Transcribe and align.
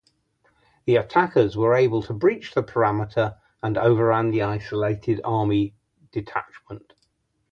The 0.85 0.95
attackers 0.95 1.55
were 1.55 1.75
able 1.75 2.01
to 2.01 2.13
breach 2.15 2.55
the 2.55 2.63
parameter 2.63 3.37
and 3.61 3.77
overran 3.77 4.31
the 4.31 4.41
isolated 4.41 5.21
army 5.23 5.75
detachment. 6.11 6.93